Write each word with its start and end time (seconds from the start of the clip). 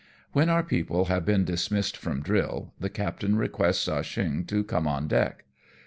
When 0.31 0.49
our 0.49 0.63
people 0.63 1.05
have 1.05 1.25
been 1.25 1.45
dismissed 1.45 1.95
from 1.95 2.23
drill, 2.23 2.73
the 2.79 2.89
captain 2.89 3.35
requests 3.35 3.87
Ah 3.87 4.01
Cheong 4.01 4.45
to 4.47 4.63
come 4.63 4.87
on 4.87 5.07
deck. 5.07 5.45